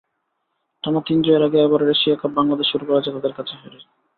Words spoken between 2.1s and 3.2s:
cup Bangladesh শুরু করেছে